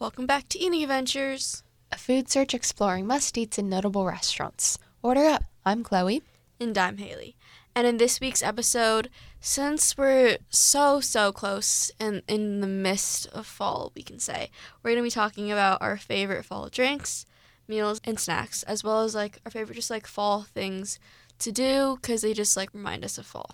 Welcome 0.00 0.24
back 0.24 0.48
to 0.48 0.58
Eating 0.58 0.82
Adventures. 0.82 1.62
A 1.92 1.98
food 1.98 2.30
search 2.30 2.54
exploring 2.54 3.06
must 3.06 3.36
eats 3.36 3.58
and 3.58 3.68
notable 3.68 4.06
restaurants. 4.06 4.78
Order 5.02 5.26
up. 5.26 5.44
I'm 5.66 5.84
Chloe. 5.84 6.22
And 6.58 6.78
I'm 6.78 6.96
Hayley. 6.96 7.36
And 7.74 7.86
in 7.86 7.98
this 7.98 8.18
week's 8.18 8.42
episode, 8.42 9.10
since 9.40 9.98
we're 9.98 10.38
so, 10.48 11.00
so 11.00 11.32
close 11.32 11.92
and 12.00 12.22
in 12.26 12.62
the 12.62 12.66
midst 12.66 13.26
of 13.26 13.46
fall, 13.46 13.92
we 13.94 14.02
can 14.02 14.18
say, 14.18 14.50
we're 14.82 14.92
going 14.92 15.02
to 15.02 15.06
be 15.06 15.10
talking 15.10 15.52
about 15.52 15.82
our 15.82 15.98
favorite 15.98 16.46
fall 16.46 16.70
drinks, 16.70 17.26
meals, 17.68 18.00
and 18.02 18.18
snacks, 18.18 18.62
as 18.62 18.82
well 18.82 19.02
as 19.02 19.14
like 19.14 19.38
our 19.44 19.50
favorite 19.50 19.74
just 19.74 19.90
like 19.90 20.06
fall 20.06 20.44
things 20.44 20.98
to 21.40 21.52
do 21.52 21.98
because 22.00 22.22
they 22.22 22.32
just 22.32 22.56
like 22.56 22.72
remind 22.72 23.04
us 23.04 23.18
of 23.18 23.26
fall. 23.26 23.50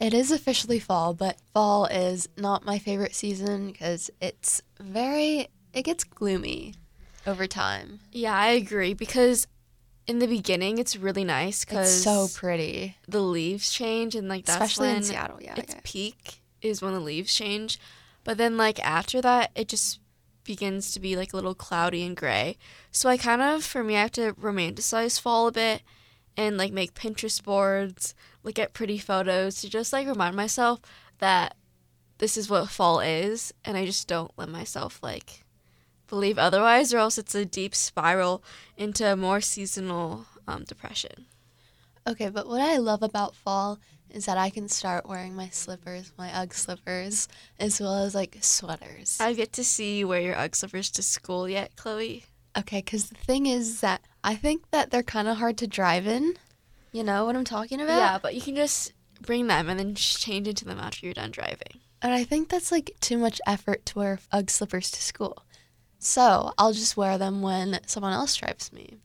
It 0.00 0.14
is 0.14 0.30
officially 0.30 0.78
fall, 0.78 1.12
but 1.12 1.36
fall 1.52 1.84
is 1.84 2.26
not 2.38 2.64
my 2.64 2.78
favorite 2.78 3.14
season 3.14 3.70
because 3.70 4.10
it's 4.18 4.62
very, 4.80 5.48
it 5.72 5.82
gets 5.82 6.04
gloomy 6.04 6.74
over 7.26 7.46
time. 7.46 8.00
Yeah, 8.12 8.34
I 8.36 8.48
agree 8.48 8.94
because 8.94 9.46
in 10.06 10.18
the 10.18 10.26
beginning 10.26 10.78
it's 10.78 10.96
really 10.96 11.24
nice 11.24 11.64
because 11.64 11.92
It's 11.94 12.02
so 12.04 12.26
pretty. 12.34 12.96
the 13.06 13.20
leaves 13.20 13.70
change 13.70 14.14
and 14.14 14.28
like 14.28 14.46
that's 14.46 14.56
Especially 14.60 14.88
in 14.88 14.94
when 14.94 15.02
Seattle, 15.04 15.38
yeah, 15.40 15.54
its 15.56 15.72
okay. 15.74 15.80
peak 15.84 16.40
is 16.62 16.82
when 16.82 16.92
the 16.94 17.00
leaves 17.00 17.32
change 17.32 17.78
but 18.24 18.36
then 18.36 18.56
like 18.56 18.78
after 18.84 19.20
that 19.20 19.50
it 19.54 19.68
just 19.68 20.00
begins 20.44 20.90
to 20.92 21.00
be 21.00 21.16
like 21.16 21.32
a 21.32 21.36
little 21.36 21.54
cloudy 21.54 22.02
and 22.04 22.16
gray 22.16 22.56
so 22.90 23.08
i 23.08 23.16
kind 23.16 23.40
of 23.40 23.62
for 23.64 23.84
me 23.84 23.96
i 23.96 24.00
have 24.00 24.10
to 24.10 24.32
romanticize 24.32 25.20
fall 25.20 25.46
a 25.46 25.52
bit 25.52 25.82
and 26.36 26.56
like 26.58 26.72
make 26.72 26.94
pinterest 26.94 27.44
boards 27.44 28.14
look 28.42 28.58
at 28.58 28.72
pretty 28.72 28.98
photos 28.98 29.60
to 29.60 29.68
just 29.70 29.92
like 29.92 30.06
remind 30.08 30.34
myself 30.34 30.80
that 31.18 31.54
this 32.18 32.36
is 32.36 32.50
what 32.50 32.68
fall 32.68 33.00
is 33.00 33.54
and 33.64 33.76
i 33.76 33.86
just 33.86 34.08
don't 34.08 34.32
let 34.36 34.48
myself 34.48 34.98
like 35.02 35.44
believe 36.10 36.38
otherwise 36.38 36.92
or 36.92 36.98
else 36.98 37.16
it's 37.16 37.34
a 37.34 37.46
deep 37.46 37.74
spiral 37.74 38.44
into 38.76 39.16
more 39.16 39.40
seasonal 39.40 40.26
um, 40.46 40.64
depression 40.64 41.24
Okay, 42.06 42.28
but 42.28 42.48
what 42.48 42.60
I 42.60 42.78
love 42.78 43.02
about 43.02 43.34
fall 43.34 43.78
is 44.08 44.26
that 44.26 44.38
I 44.38 44.50
can 44.50 44.68
start 44.68 45.08
wearing 45.08 45.36
my 45.36 45.48
slippers, 45.50 46.12
my 46.18 46.30
Ugg 46.32 46.54
slippers, 46.54 47.28
as 47.58 47.80
well 47.80 48.04
as 48.04 48.14
like 48.14 48.38
sweaters. 48.40 49.18
I 49.20 49.34
get 49.34 49.52
to 49.54 49.64
see 49.64 49.98
you 49.98 50.08
wear 50.08 50.20
your 50.20 50.36
UGG 50.36 50.56
slippers 50.56 50.90
to 50.92 51.02
school 51.02 51.48
yet, 51.48 51.76
Chloe? 51.76 52.24
Okay, 52.58 52.78
because 52.78 53.10
the 53.10 53.14
thing 53.14 53.46
is 53.46 53.80
that 53.80 54.00
I 54.24 54.34
think 54.34 54.70
that 54.70 54.90
they're 54.90 55.02
kind 55.02 55.28
of 55.28 55.36
hard 55.36 55.58
to 55.58 55.66
drive 55.66 56.06
in. 56.06 56.34
You 56.90 57.04
know 57.04 57.24
what 57.24 57.36
I'm 57.36 57.44
talking 57.44 57.80
about? 57.80 57.98
Yeah, 57.98 58.18
but 58.20 58.34
you 58.34 58.40
can 58.40 58.56
just 58.56 58.92
bring 59.20 59.46
them 59.46 59.68
and 59.68 59.78
then 59.78 59.94
change 59.94 60.48
into 60.48 60.64
them 60.64 60.80
after 60.80 61.06
you're 61.06 61.14
done 61.14 61.30
driving. 61.30 61.80
And 62.02 62.12
I 62.12 62.24
think 62.24 62.48
that's 62.48 62.72
like 62.72 62.96
too 63.00 63.18
much 63.18 63.40
effort 63.46 63.86
to 63.86 63.98
wear 63.98 64.18
Ugg 64.32 64.50
slippers 64.50 64.90
to 64.90 65.02
school. 65.02 65.44
So 66.00 66.52
I'll 66.58 66.72
just 66.72 66.96
wear 66.96 67.18
them 67.18 67.42
when 67.42 67.78
someone 67.86 68.12
else 68.12 68.32
stripes 68.32 68.72
me. 68.72 68.98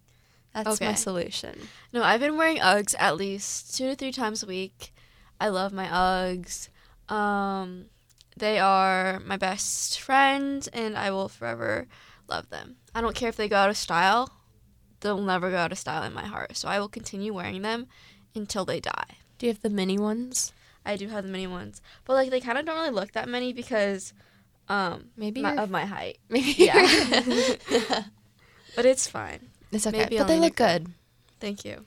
That's 0.54 0.80
my 0.80 0.94
solution. 0.94 1.68
No, 1.92 2.02
I've 2.02 2.22
been 2.22 2.38
wearing 2.38 2.58
Uggs 2.58 2.96
at 2.98 3.18
least 3.18 3.76
two 3.78 3.90
to 3.90 3.96
three 3.96 4.14
times 4.14 4.42
a 4.42 4.48
week. 4.48 4.94
I 5.40 5.50
love 5.50 5.74
my 5.74 5.88
Uggs. 5.88 6.70
Um, 7.14 7.88
they 8.38 8.58
are 8.60 9.20
my 9.20 9.36
best 9.36 10.00
friend, 10.00 10.68
and 10.72 10.98
I 10.98 11.12
will 11.12 11.28
forever 11.28 11.88
love 12.30 12.50
them. 12.50 12.78
I 12.96 13.02
don't 13.02 13.16
care 13.16 13.28
if 13.28 13.36
they 13.36 13.50
go 13.50 13.58
out 13.58 13.70
of 13.70 13.76
style; 13.76 14.32
they'll 15.02 15.22
never 15.22 15.52
go 15.52 15.58
out 15.58 15.74
of 15.74 15.78
style 15.78 16.04
in 16.04 16.14
my 16.14 16.26
heart. 16.26 16.56
So 16.56 16.70
I 16.70 16.80
will 16.80 16.88
continue 16.88 17.34
wearing 17.34 17.62
them 17.62 17.88
until 18.34 18.64
they 18.64 18.80
die. 18.80 19.18
Do 19.38 19.46
you 19.46 19.52
have 19.52 19.62
the 19.62 19.70
mini 19.70 19.98
ones? 19.98 20.54
I 20.86 20.96
do 20.96 21.10
have 21.10 21.26
the 21.26 21.32
mini 21.32 21.48
ones, 21.48 21.82
but 22.06 22.14
like 22.14 22.30
they 22.30 22.40
kind 22.40 22.58
of 22.58 22.66
don't 22.66 22.78
really 22.78 22.92
look 22.92 23.12
that 23.12 23.28
many 23.28 23.52
because, 23.52 24.14
um, 24.70 25.06
Maybe 25.18 25.42
my, 25.42 25.56
of 25.58 25.70
my 25.70 25.86
height. 25.86 26.18
Maybe. 26.30 26.54
Yeah. 26.58 27.56
But 28.76 28.86
it's 28.86 29.08
fine. 29.08 29.40
it's 29.72 29.88
okay. 29.88 30.00
Maybe 30.00 30.18
but 30.18 30.24
I'll 30.24 30.28
they 30.28 30.40
look 30.40 30.56
good. 30.58 30.88
Thank 31.40 31.64
you. 31.64 31.86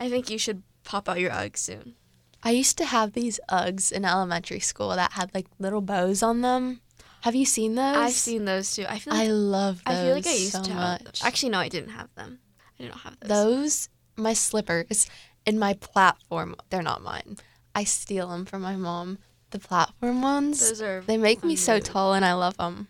I 0.00 0.10
think 0.10 0.30
you 0.30 0.36
should 0.38 0.64
pop 0.82 1.08
out 1.08 1.20
your 1.20 1.30
Uggs 1.30 1.58
soon. 1.58 1.94
I 2.42 2.50
used 2.50 2.76
to 2.78 2.86
have 2.86 3.12
these 3.12 3.38
Uggs 3.48 3.92
in 3.92 4.04
elementary 4.04 4.58
school 4.58 4.88
that 4.88 5.12
had 5.12 5.32
like 5.32 5.46
little 5.60 5.80
bows 5.80 6.24
on 6.24 6.40
them. 6.40 6.80
Have 7.20 7.36
you 7.36 7.46
seen 7.46 7.76
those? 7.76 7.96
I've 7.96 8.12
seen 8.12 8.46
those 8.46 8.74
too. 8.74 8.84
I 8.88 8.98
feel 8.98 9.14
like 9.14 9.28
I 9.28 9.30
love 9.30 9.76
those 9.84 9.96
I 9.96 10.02
feel 10.02 10.14
like 10.14 10.26
I 10.26 10.32
used 10.32 10.52
so 10.52 10.62
to 10.64 10.72
have 10.72 11.02
much. 11.04 11.20
them. 11.20 11.28
Actually, 11.28 11.50
no, 11.50 11.58
I 11.58 11.68
didn't 11.68 11.90
have 11.90 12.12
them. 12.16 12.40
I 12.78 12.82
did 12.82 12.90
not 12.90 13.00
have 13.02 13.20
those. 13.20 13.28
those 13.28 13.88
my 14.16 14.32
slippers 14.32 15.08
and 15.46 15.58
my 15.60 15.74
platform 15.74 16.54
they're 16.70 16.82
not 16.82 17.02
mine 17.02 17.36
i 17.74 17.82
steal 17.84 18.28
them 18.28 18.44
from 18.44 18.62
my 18.62 18.76
mom 18.76 19.18
the 19.54 19.60
platform 19.68 20.20
ones 20.20 20.58
Those 20.58 20.82
are. 20.82 21.00
they 21.06 21.16
make 21.16 21.44
me 21.44 21.54
so 21.54 21.78
tall 21.78 22.12
and 22.12 22.24
i 22.24 22.32
love 22.32 22.56
them 22.56 22.88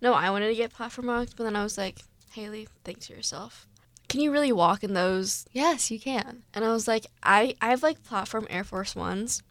No, 0.00 0.14
I 0.14 0.30
wanted 0.30 0.48
to 0.48 0.54
get 0.54 0.72
platform 0.72 1.08
Uggs, 1.08 1.32
but 1.36 1.44
then 1.44 1.56
I 1.56 1.62
was 1.62 1.76
like, 1.76 1.98
Hayley, 2.32 2.68
think 2.84 3.00
to 3.00 3.12
yourself. 3.12 3.66
Can 4.08 4.20
you 4.22 4.30
really 4.32 4.52
walk 4.52 4.82
in 4.84 4.94
those? 4.94 5.44
yes 5.52 5.90
you 5.90 5.98
can 6.00 6.44
And 6.54 6.64
I 6.64 6.70
was 6.72 6.86
like, 6.88 7.04
I 7.22 7.54
I 7.60 7.68
have 7.70 7.82
like 7.82 8.02
platform 8.04 8.46
Air 8.48 8.64
Force 8.64 8.94
Ones, 8.96 9.42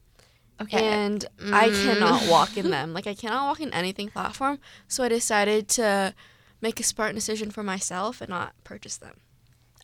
okay 0.61 0.77
and 0.81 1.25
I 1.63 1.69
Mm. 1.69 1.83
cannot 1.83 2.27
walk 2.27 2.57
in 2.57 2.71
them. 2.75 2.93
Like 2.97 3.07
I 3.07 3.13
cannot 3.13 3.45
walk 3.49 3.59
in 3.59 3.71
anything 3.73 4.09
platform. 4.09 4.57
So 4.87 5.03
I 5.03 5.09
decided 5.09 5.67
to 5.79 6.13
make 6.61 6.79
a 6.79 6.83
smart 6.93 7.13
decision 7.13 7.51
for 7.51 7.61
myself 7.63 8.19
and 8.21 8.29
not 8.37 8.49
purchase 8.63 8.97
them. 8.97 9.15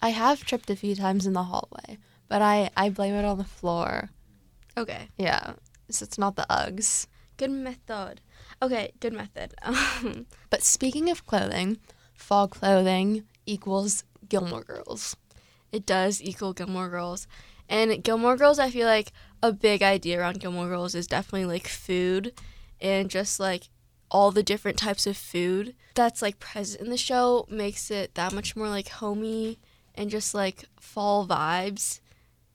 i 0.01 0.09
have 0.09 0.43
tripped 0.49 0.69
a 0.71 0.75
few 0.83 0.95
times 0.95 1.23
in 1.29 1.33
the 1.33 1.43
hallway 1.51 1.89
but 2.31 2.41
i 2.41 2.57
i 2.83 2.89
blame 2.89 3.13
it 3.21 3.25
on 3.31 3.37
the 3.37 3.51
floor 3.59 4.09
Okay. 4.75 5.03
yeah 5.27 5.53
so 5.89 6.03
it's 6.03 6.17
not 6.17 6.35
the 6.35 6.45
uggs 6.49 7.07
Good 7.35 7.49
method. 7.49 8.21
Okay, 8.61 8.91
good 8.99 9.11
method. 9.11 9.55
But 10.51 10.61
speaking 10.61 11.09
of 11.09 11.25
clothing 11.25 11.79
fall 12.13 12.47
clothing 12.47 13.23
equals 13.45 14.03
gilmore 14.29 14.63
girls 14.63 15.17
it 15.73 15.85
does 15.87 16.21
equal 16.21 16.53
Gilmore 16.53 16.87
Girls. 16.87 17.27
And 17.67 18.03
Gilmore 18.03 18.37
Girls, 18.37 18.59
I 18.59 18.69
feel 18.69 18.87
like 18.87 19.11
a 19.41 19.51
big 19.51 19.81
idea 19.81 20.19
around 20.19 20.39
Gilmore 20.39 20.67
Girls 20.67 20.95
is 20.95 21.07
definitely 21.07 21.45
like 21.45 21.67
food 21.67 22.39
and 22.79 23.09
just 23.09 23.39
like 23.39 23.69
all 24.11 24.31
the 24.31 24.43
different 24.43 24.77
types 24.77 25.07
of 25.07 25.17
food 25.17 25.73
that's 25.95 26.21
like 26.21 26.39
present 26.39 26.81
in 26.81 26.91
the 26.91 26.97
show 26.97 27.47
makes 27.49 27.89
it 27.89 28.13
that 28.13 28.31
much 28.31 28.55
more 28.55 28.69
like 28.69 28.89
homey 28.89 29.57
and 29.95 30.11
just 30.11 30.35
like 30.35 30.65
fall 30.79 31.25
vibes 31.25 31.99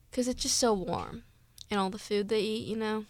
because 0.09 0.29
it's 0.29 0.43
just 0.43 0.57
so 0.57 0.73
warm 0.73 1.25
and 1.69 1.81
all 1.81 1.91
the 1.91 1.99
food 1.99 2.29
they 2.29 2.41
eat, 2.41 2.69
you 2.69 2.77
know? 2.77 3.05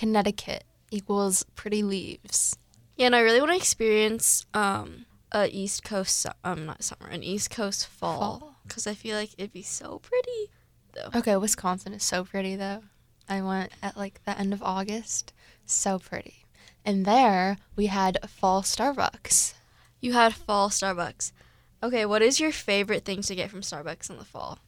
Connecticut 0.00 0.64
equals 0.90 1.44
pretty 1.54 1.82
leaves 1.82 2.56
Yeah, 2.96 3.06
and 3.06 3.14
I 3.16 3.20
really 3.20 3.40
want 3.40 3.52
to 3.52 3.56
experience 3.56 4.46
um 4.54 5.04
a 5.30 5.46
East 5.48 5.84
Coast 5.84 6.26
um 6.42 6.64
not 6.66 6.82
summer, 6.82 7.08
an 7.10 7.22
East 7.22 7.50
Coast 7.50 7.86
fall 7.86 8.56
because 8.66 8.86
I 8.86 8.94
feel 8.94 9.16
like 9.16 9.30
it'd 9.36 9.52
be 9.52 9.62
so 9.62 9.98
pretty. 9.98 10.50
Though. 10.94 11.18
Okay, 11.18 11.36
Wisconsin 11.36 11.92
is 11.92 12.02
so 12.02 12.24
pretty 12.24 12.56
though. 12.56 12.82
I 13.28 13.42
went 13.42 13.72
at 13.82 13.96
like 13.96 14.24
the 14.24 14.38
end 14.38 14.52
of 14.52 14.62
August. 14.62 15.32
So 15.66 15.98
pretty. 15.98 16.46
And 16.84 17.04
there 17.04 17.58
we 17.76 17.86
had 17.86 18.18
fall 18.28 18.62
Starbucks. 18.62 19.54
You 20.00 20.14
had 20.14 20.34
fall 20.34 20.70
Starbucks. 20.70 21.32
Okay, 21.82 22.06
what 22.06 22.22
is 22.22 22.40
your 22.40 22.52
favorite 22.52 23.04
thing 23.04 23.22
to 23.22 23.34
get 23.34 23.50
from 23.50 23.60
Starbucks 23.60 24.08
in 24.10 24.16
the 24.16 24.24
fall? 24.24 24.58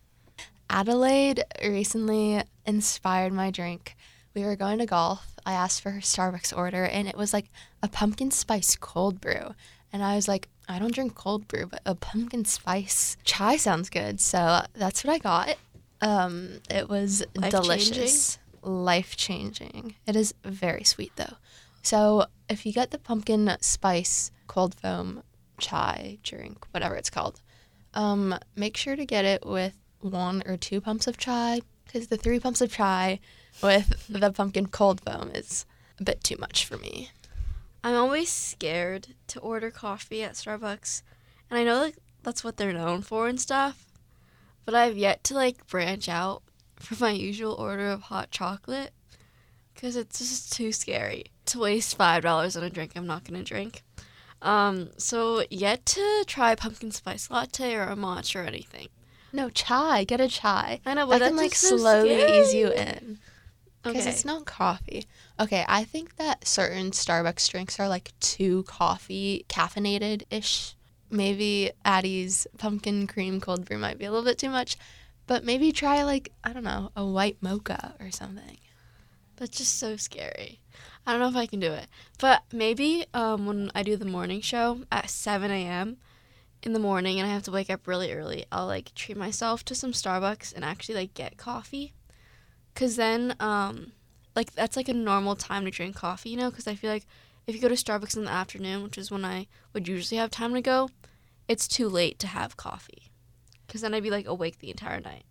Adelaide 0.68 1.44
recently 1.62 2.42
inspired 2.66 3.32
my 3.32 3.50
drink. 3.50 3.96
We 4.34 4.44
were 4.44 4.56
going 4.56 4.78
to 4.78 4.86
golf. 4.86 5.34
I 5.44 5.52
asked 5.52 5.82
for 5.82 5.90
her 5.90 6.00
Starbucks 6.00 6.56
order 6.56 6.84
and 6.84 7.08
it 7.08 7.16
was 7.16 7.32
like 7.32 7.50
a 7.82 7.88
pumpkin 7.88 8.30
spice 8.30 8.76
cold 8.76 9.20
brew. 9.20 9.54
And 9.92 10.02
I 10.02 10.14
was 10.16 10.26
like, 10.28 10.48
I 10.68 10.78
don't 10.78 10.94
drink 10.94 11.14
cold 11.14 11.48
brew, 11.48 11.66
but 11.66 11.82
a 11.84 11.94
pumpkin 11.94 12.44
spice 12.44 13.16
chai 13.24 13.56
sounds 13.56 13.90
good. 13.90 14.20
So 14.20 14.62
that's 14.74 15.04
what 15.04 15.12
I 15.12 15.18
got. 15.18 15.56
Um, 16.00 16.60
it 16.70 16.88
was 16.88 17.22
Life-changing? 17.34 17.60
delicious. 17.62 18.38
Life 18.62 19.16
changing. 19.16 19.96
It 20.06 20.16
is 20.16 20.34
very 20.44 20.84
sweet 20.84 21.12
though. 21.16 21.34
So 21.82 22.26
if 22.48 22.64
you 22.64 22.72
get 22.72 22.90
the 22.92 22.98
pumpkin 22.98 23.54
spice 23.60 24.30
cold 24.46 24.74
foam 24.74 25.24
chai 25.58 26.18
drink, 26.22 26.64
whatever 26.70 26.94
it's 26.94 27.10
called, 27.10 27.40
um, 27.94 28.38
make 28.56 28.76
sure 28.76 28.96
to 28.96 29.04
get 29.04 29.24
it 29.24 29.44
with 29.44 29.74
one 30.00 30.42
or 30.46 30.56
two 30.56 30.80
pumps 30.80 31.06
of 31.06 31.16
chai 31.18 31.60
because 31.92 32.08
the 32.08 32.16
three 32.16 32.40
pumps 32.40 32.60
of 32.60 32.72
chai 32.72 33.20
with 33.62 34.06
the 34.08 34.32
pumpkin 34.32 34.66
cold 34.66 35.00
foam 35.00 35.30
is 35.34 35.66
a 36.00 36.04
bit 36.04 36.24
too 36.24 36.36
much 36.38 36.64
for 36.64 36.78
me. 36.78 37.10
I'm 37.84 37.96
always 37.96 38.30
scared 38.30 39.08
to 39.28 39.40
order 39.40 39.70
coffee 39.70 40.22
at 40.22 40.34
Starbucks, 40.34 41.02
and 41.50 41.58
I 41.58 41.64
know 41.64 41.78
like 41.78 41.96
that's 42.22 42.44
what 42.44 42.56
they're 42.56 42.72
known 42.72 43.02
for 43.02 43.28
and 43.28 43.40
stuff, 43.40 43.86
but 44.64 44.74
I've 44.74 44.96
yet 44.96 45.22
to 45.24 45.34
like 45.34 45.66
branch 45.66 46.08
out 46.08 46.42
from 46.76 46.98
my 47.00 47.10
usual 47.10 47.54
order 47.54 47.90
of 47.90 48.02
hot 48.02 48.30
chocolate 48.30 48.92
because 49.74 49.96
it's 49.96 50.18
just 50.18 50.52
too 50.52 50.72
scary 50.72 51.26
to 51.46 51.58
waste 51.58 51.96
five 51.96 52.22
dollars 52.22 52.56
on 52.56 52.62
a 52.62 52.70
drink 52.70 52.92
I'm 52.94 53.06
not 53.06 53.24
gonna 53.24 53.42
drink. 53.42 53.82
Um, 54.40 54.90
so 54.96 55.44
yet 55.50 55.84
to 55.86 56.24
try 56.26 56.54
pumpkin 56.54 56.90
spice 56.90 57.30
latte 57.30 57.74
or 57.74 57.84
a 57.84 57.96
matcha 57.96 58.42
or 58.42 58.44
anything. 58.44 58.88
No 59.32 59.48
chai, 59.50 60.04
get 60.04 60.20
a 60.20 60.28
chai. 60.28 60.80
I 60.84 60.94
know, 60.94 61.06
but 61.06 61.20
can 61.22 61.36
like 61.36 61.50
that's 61.50 61.60
just 61.60 61.68
so 61.68 61.76
slowly 61.78 62.22
ease 62.28 62.54
you 62.54 62.68
in. 62.68 63.18
Because 63.82 64.02
Okay. 64.02 64.10
it's 64.10 64.24
not 64.24 64.44
coffee. 64.44 65.06
Okay, 65.40 65.64
I 65.68 65.82
think 65.84 66.16
that 66.16 66.46
certain 66.46 66.92
Starbucks 66.92 67.48
drinks 67.50 67.80
are 67.80 67.88
like 67.88 68.12
too 68.20 68.62
coffee 68.64 69.44
caffeinated 69.48 70.22
ish. 70.30 70.74
Maybe 71.10 71.72
Addie's 71.84 72.46
pumpkin 72.58 73.06
cream 73.06 73.40
cold 73.40 73.64
brew 73.64 73.78
might 73.78 73.98
be 73.98 74.04
a 74.04 74.10
little 74.10 74.24
bit 74.24 74.38
too 74.38 74.50
much, 74.50 74.76
but 75.26 75.44
maybe 75.44 75.72
try 75.72 76.04
like, 76.04 76.32
I 76.44 76.52
don't 76.52 76.64
know, 76.64 76.90
a 76.94 77.04
white 77.04 77.38
mocha 77.40 77.94
or 78.00 78.10
something. 78.10 78.58
That's 79.36 79.58
just 79.58 79.78
so 79.78 79.96
scary. 79.96 80.60
I 81.06 81.10
don't 81.12 81.20
know 81.20 81.28
if 81.28 81.36
I 81.36 81.46
can 81.46 81.58
do 81.58 81.72
it. 81.72 81.88
But 82.18 82.42
maybe 82.52 83.06
um, 83.12 83.46
when 83.46 83.70
I 83.74 83.82
do 83.82 83.96
the 83.96 84.04
morning 84.04 84.40
show 84.40 84.82
at 84.92 85.10
7 85.10 85.50
a.m. 85.50 85.96
in 86.62 86.72
the 86.72 86.78
morning 86.78 87.18
and 87.18 87.28
I 87.28 87.32
have 87.32 87.42
to 87.44 87.50
wake 87.50 87.70
up 87.70 87.86
really 87.86 88.12
early, 88.12 88.44
I'll 88.52 88.66
like 88.66 88.94
treat 88.94 89.16
myself 89.16 89.64
to 89.64 89.74
some 89.74 89.92
Starbucks 89.92 90.54
and 90.54 90.64
actually 90.64 90.94
like 90.94 91.14
get 91.14 91.36
coffee. 91.36 91.92
Cause 92.74 92.96
then, 92.96 93.34
um, 93.40 93.92
like 94.34 94.52
that's 94.54 94.76
like 94.76 94.88
a 94.88 94.94
normal 94.94 95.36
time 95.36 95.64
to 95.64 95.70
drink 95.70 95.96
coffee, 95.96 96.30
you 96.30 96.36
know? 96.36 96.50
Cause 96.50 96.66
I 96.66 96.74
feel 96.74 96.90
like 96.90 97.06
if 97.46 97.54
you 97.54 97.60
go 97.60 97.68
to 97.68 97.74
Starbucks 97.74 98.16
in 98.16 98.24
the 98.24 98.30
afternoon, 98.30 98.82
which 98.82 98.96
is 98.96 99.10
when 99.10 99.24
I 99.24 99.46
would 99.72 99.88
usually 99.88 100.18
have 100.18 100.30
time 100.30 100.54
to 100.54 100.62
go, 100.62 100.88
it's 101.48 101.68
too 101.68 101.88
late 101.88 102.18
to 102.20 102.26
have 102.28 102.56
coffee. 102.56 103.10
Cause 103.68 103.80
then 103.80 103.94
I'd 103.94 104.02
be 104.02 104.10
like 104.10 104.26
awake 104.26 104.58
the 104.58 104.70
entire 104.70 105.00
night. 105.00 105.24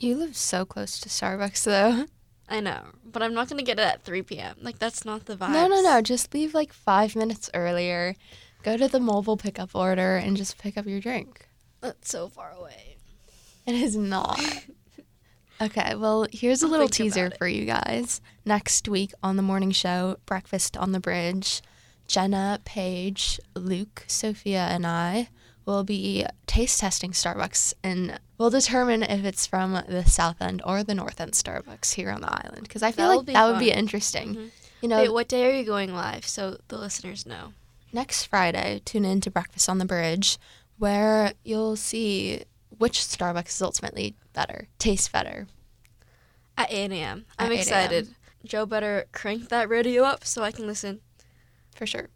You 0.00 0.16
live 0.16 0.36
so 0.36 0.64
close 0.64 0.98
to 1.00 1.08
Starbucks 1.08 1.64
though. 1.64 2.06
I 2.48 2.60
know, 2.60 2.82
but 3.04 3.22
I'm 3.22 3.32
not 3.34 3.48
gonna 3.48 3.62
get 3.62 3.78
it 3.78 3.82
at 3.82 4.02
3 4.02 4.22
p.m. 4.22 4.56
Like 4.60 4.78
that's 4.78 5.04
not 5.04 5.26
the 5.26 5.36
vibe. 5.36 5.52
No, 5.52 5.66
no, 5.66 5.80
no. 5.80 6.00
Just 6.02 6.34
leave 6.34 6.52
like 6.54 6.72
five 6.72 7.16
minutes 7.16 7.48
earlier. 7.54 8.16
Go 8.64 8.76
to 8.76 8.88
the 8.88 8.98
mobile 9.00 9.36
pickup 9.36 9.74
order 9.74 10.16
and 10.16 10.36
just 10.36 10.58
pick 10.58 10.76
up 10.76 10.86
your 10.86 10.98
drink. 11.00 11.48
That's 11.80 12.10
so 12.10 12.28
far 12.28 12.50
away. 12.50 12.96
It 13.66 13.74
is 13.76 13.94
not. 13.96 14.40
Okay, 15.60 15.94
well, 15.94 16.26
here's 16.32 16.64
a 16.64 16.66
I'll 16.66 16.72
little 16.72 16.88
teaser 16.88 17.30
for 17.38 17.46
you 17.46 17.64
guys. 17.64 18.20
Next 18.44 18.88
week 18.88 19.12
on 19.22 19.36
the 19.36 19.42
morning 19.42 19.70
show, 19.70 20.16
Breakfast 20.26 20.76
on 20.76 20.90
the 20.90 20.98
Bridge, 20.98 21.62
Jenna, 22.08 22.58
Paige, 22.64 23.38
Luke, 23.54 24.02
Sophia, 24.08 24.66
and 24.68 24.84
I 24.84 25.28
will 25.64 25.84
be 25.84 26.26
taste 26.48 26.80
testing 26.80 27.12
Starbucks 27.12 27.72
and 27.84 28.18
we'll 28.36 28.50
determine 28.50 29.04
if 29.04 29.24
it's 29.24 29.46
from 29.46 29.80
the 29.88 30.04
South 30.04 30.42
End 30.42 30.60
or 30.64 30.82
the 30.82 30.94
North 30.94 31.20
End 31.20 31.32
Starbucks 31.34 31.94
here 31.94 32.10
on 32.10 32.20
the 32.20 32.32
island. 32.32 32.64
Because 32.64 32.82
I 32.82 32.90
feel 32.90 33.06
That'll 33.06 33.22
like 33.22 33.32
that 33.32 33.46
would 33.46 33.60
be 33.60 33.70
fun. 33.70 33.78
interesting. 33.78 34.34
Mhm. 34.34 34.50
You 34.82 34.88
know, 34.88 34.98
Wait, 35.02 35.12
what 35.12 35.28
day 35.28 35.46
are 35.48 35.56
you 35.56 35.64
going 35.64 35.94
live 35.94 36.26
so 36.26 36.58
the 36.66 36.78
listeners 36.78 37.24
know? 37.26 37.52
Next 37.94 38.24
Friday, 38.26 38.82
tune 38.84 39.04
in 39.04 39.20
to 39.22 39.30
Breakfast 39.30 39.68
on 39.68 39.78
the 39.78 39.84
Bridge, 39.84 40.38
where 40.78 41.32
you'll 41.44 41.76
see 41.76 42.42
which 42.76 42.98
Starbucks 42.98 43.48
is 43.48 43.62
ultimately 43.62 44.16
better, 44.32 44.68
tastes 44.78 45.08
better. 45.08 45.46
At 46.58 46.72
8 46.72 46.92
a.m. 46.92 47.24
I'm 47.38 47.46
At 47.46 47.52
8 47.52 47.54
a.m. 47.54 47.60
excited. 47.60 48.08
Joe 48.44 48.66
better 48.66 49.06
crank 49.12 49.48
that 49.48 49.68
radio 49.68 50.02
up 50.02 50.24
so 50.24 50.42
I 50.42 50.50
can 50.50 50.66
listen. 50.66 51.00
For 51.74 51.86
sure. 51.86 52.08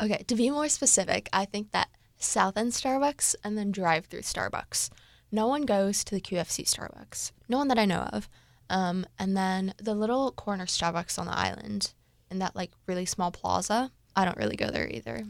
Okay, 0.00 0.24
to 0.26 0.34
be 0.34 0.50
more 0.50 0.68
specific, 0.68 1.28
I 1.32 1.44
think 1.44 1.70
that 1.72 1.88
South 2.18 2.56
End 2.56 2.72
Starbucks 2.72 3.34
and 3.44 3.56
then 3.56 3.70
drive 3.70 4.06
through 4.06 4.22
Starbucks. 4.22 4.90
No 5.30 5.46
one 5.46 5.62
goes 5.62 6.02
to 6.04 6.14
the 6.14 6.20
QFC 6.20 6.64
Starbucks. 6.64 7.32
No 7.48 7.58
one 7.58 7.68
that 7.68 7.78
I 7.78 7.84
know 7.84 8.08
of. 8.12 8.28
Um, 8.68 9.06
and 9.18 9.36
then 9.36 9.74
the 9.78 9.94
little 9.94 10.32
corner 10.32 10.66
Starbucks 10.66 11.18
on 11.18 11.26
the 11.26 11.36
island 11.36 11.92
in 12.30 12.38
that 12.38 12.56
like 12.56 12.72
really 12.86 13.06
small 13.06 13.30
plaza. 13.30 13.90
I 14.16 14.24
don't 14.24 14.36
really 14.36 14.56
go 14.56 14.70
there 14.70 14.88
either. 14.88 15.24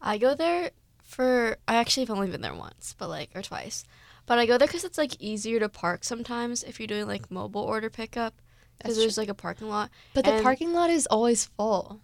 I 0.00 0.18
go 0.18 0.34
there 0.34 0.70
for, 1.02 1.56
I 1.68 1.76
actually 1.76 2.06
have 2.06 2.16
only 2.16 2.30
been 2.30 2.40
there 2.40 2.54
once, 2.54 2.94
but 2.98 3.08
like, 3.08 3.30
or 3.34 3.42
twice. 3.42 3.84
But 4.26 4.38
I 4.38 4.46
go 4.46 4.56
there 4.58 4.68
because 4.68 4.84
it's 4.84 4.98
like 4.98 5.20
easier 5.20 5.58
to 5.60 5.68
park 5.68 6.04
sometimes 6.04 6.62
if 6.62 6.78
you're 6.78 6.86
doing 6.86 7.06
like 7.06 7.30
mobile 7.30 7.62
order 7.62 7.90
pickup 7.90 8.34
because 8.78 8.96
there's 8.96 9.18
like 9.18 9.28
a 9.28 9.34
parking 9.34 9.68
lot. 9.68 9.90
But 10.14 10.24
the 10.24 10.40
parking 10.42 10.72
lot 10.72 10.90
is 10.90 11.06
always 11.06 11.46
full. 11.46 12.00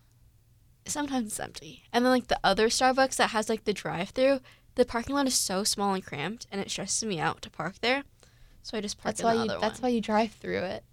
Sometimes 0.87 1.29
it's 1.29 1.41
empty. 1.41 1.85
And 1.93 2.05
then 2.05 2.13
like 2.13 2.29
the 2.29 2.41
other 2.43 2.69
Starbucks 2.69 3.17
that 3.17 3.31
has 3.31 3.49
like 3.49 3.65
the 3.65 3.73
drive 3.73 4.11
through, 4.11 4.41
the 4.75 4.85
parking 4.85 5.15
lot 5.15 5.27
is 5.27 5.35
so 5.35 5.65
small 5.65 5.95
and 5.95 6.05
cramped 6.05 6.47
and 6.51 6.61
it 6.61 6.71
stresses 6.71 7.05
me 7.05 7.19
out 7.21 7.43
to 7.43 7.51
park 7.51 7.77
there. 7.81 8.05
So 8.63 8.77
I 8.77 8.81
just 8.81 8.99
park 8.99 9.17
That's 9.17 9.23
why 9.23 9.35
you 9.35 9.49
that's 9.61 9.81
one. 9.81 9.91
why 9.91 9.95
you 9.95 10.01
drive 10.01 10.33
through 10.33 10.59
it. 10.59 10.85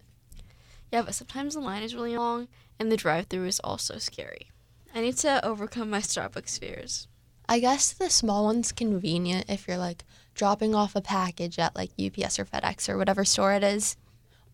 Yeah, 0.91 1.01
but 1.01 1.15
sometimes 1.15 1.55
the 1.55 1.59
line 1.59 1.83
is 1.83 1.95
really 1.95 2.15
long 2.17 2.47
and 2.79 2.91
the 2.91 2.97
drive 2.97 3.27
through 3.27 3.45
is 3.45 3.59
also 3.61 3.97
scary. 3.97 4.49
I 4.95 5.01
need 5.01 5.17
to 5.17 5.45
overcome 5.45 5.89
my 5.89 5.99
Starbucks 5.99 6.57
fears. 6.57 7.09
I 7.49 7.59
guess 7.59 7.91
the 7.91 8.09
small 8.09 8.45
one's 8.45 8.71
convenient 8.71 9.49
if 9.49 9.67
you're 9.67 9.77
like 9.77 10.05
dropping 10.33 10.73
off 10.73 10.95
a 10.95 11.01
package 11.01 11.59
at 11.59 11.75
like 11.75 11.91
UPS 11.99 12.39
or 12.39 12.45
FedEx 12.45 12.87
or 12.87 12.97
whatever 12.97 13.25
store 13.25 13.51
it 13.51 13.63
is. 13.63 13.97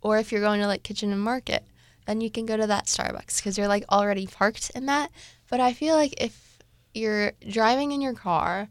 Or 0.01 0.17
if 0.17 0.31
you're 0.31 0.41
going 0.41 0.59
to 0.59 0.65
like 0.65 0.81
Kitchen 0.81 1.11
and 1.11 1.21
Market, 1.21 1.63
then 2.07 2.21
you 2.21 2.31
can 2.31 2.47
go 2.47 2.57
to 2.57 2.65
that 2.65 2.87
Starbucks 2.87 3.37
because 3.37 3.55
you're 3.55 3.67
like 3.67 3.85
already 3.91 4.25
parked 4.25 4.71
in 4.73 4.87
that. 4.87 5.11
But 5.47 5.59
I 5.59 5.73
feel 5.73 5.95
like 5.95 6.19
if 6.19 6.57
you're 6.95 7.33
driving 7.47 7.91
in 7.91 8.01
your 8.01 8.15
car 8.15 8.69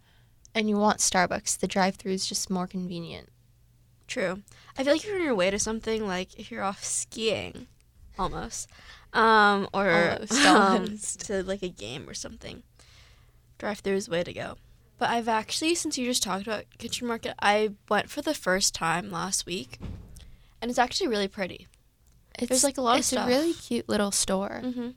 and 0.57 0.69
you 0.69 0.77
want 0.77 0.99
Starbucks, 0.99 1.61
the 1.61 1.69
drive 1.69 1.95
through 1.95 2.13
is 2.13 2.27
just 2.27 2.51
more 2.51 2.67
convenient. 2.67 3.29
True. 4.09 4.43
I 4.77 4.83
feel 4.83 4.95
like 4.95 5.07
you're 5.07 5.15
on 5.15 5.23
your 5.23 5.37
way 5.37 5.53
to 5.53 5.59
something, 5.61 6.05
like 6.05 6.37
if 6.37 6.51
you're 6.51 6.65
off 6.65 6.83
skiing, 6.83 7.69
almost, 8.19 8.69
um, 9.13 9.69
or 9.73 9.91
Almost, 9.91 10.47
um, 10.47 10.99
to 11.27 11.43
like 11.43 11.63
a 11.63 11.69
game 11.69 12.09
or 12.09 12.15
something, 12.15 12.63
drive 13.59 13.81
through 13.81 13.97
is 13.97 14.09
way 14.09 14.23
to 14.23 14.33
go. 14.33 14.57
But 14.99 15.11
I've 15.11 15.29
actually, 15.29 15.75
since 15.75 15.97
you 15.97 16.05
just 16.05 16.23
talked 16.23 16.47
about 16.47 16.65
Kitchen 16.79 17.07
Market, 17.07 17.35
I 17.41 17.71
went 17.89 18.11
for 18.11 18.21
the 18.21 18.35
first 18.35 18.75
time 18.75 19.11
last 19.11 19.47
week, 19.47 19.79
and 20.61 20.71
it's 20.71 20.79
actually 20.79 21.09
really 21.09 21.29
pretty. 21.29 21.67
It's 22.39 22.63
like, 22.63 22.79
a 22.79 22.83
lot 22.83 22.99
of 22.99 23.05
stuff. 23.05 23.29
it's 23.29 23.37
a 23.37 23.41
really 23.41 23.55
cute 23.55 23.89
little 23.89 24.11
store. 24.13 24.61
hmm 24.63 24.91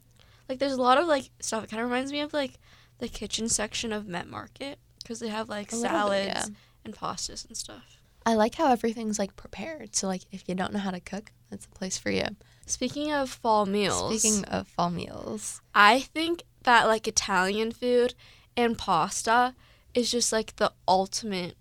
Like 0.48 0.60
there's 0.60 0.74
a 0.74 0.82
lot 0.82 0.98
of 0.98 1.08
like 1.08 1.30
stuff. 1.40 1.64
It 1.64 1.70
kind 1.70 1.82
of 1.82 1.90
reminds 1.90 2.12
me 2.12 2.20
of 2.22 2.34
like 2.34 2.60
the 3.00 3.08
kitchen 3.08 3.50
section 3.50 3.92
of 3.92 4.08
Met 4.08 4.28
Market 4.30 4.78
because 5.02 5.20
they 5.20 5.30
have 5.30 5.50
like 5.50 5.72
A 5.72 5.76
salads 5.76 6.26
bit, 6.26 6.28
yeah. 6.28 6.46
and 6.86 6.94
pastas 6.96 7.46
and 7.46 7.58
stuff. 7.58 8.00
I 8.26 8.36
like 8.36 8.56
how 8.56 8.72
everything's 8.72 9.20
like 9.20 9.36
prepared. 9.36 9.96
So 9.96 10.08
like 10.08 10.22
if 10.32 10.48
you 10.48 10.56
don't 10.56 10.72
know 10.74 10.80
how 10.80 10.92
to 10.92 11.00
cook, 11.02 11.32
that's 11.50 11.66
a 11.66 11.70
place 11.70 11.98
for 11.98 12.12
you. 12.12 12.26
Speaking 12.66 13.12
of 13.12 13.30
fall 13.30 13.66
meals, 13.66 14.22
Speaking 14.22 14.46
of 14.46 14.68
fall 14.68 14.90
meals, 14.90 15.62
I 15.76 16.00
think 16.00 16.44
that 16.64 16.88
like 16.88 17.08
Italian 17.08 17.72
food 17.72 18.16
and 18.56 18.78
pasta 18.78 19.56
is 19.94 20.10
just 20.12 20.32
like 20.32 20.56
the 20.56 20.72
ultimate 20.88 21.56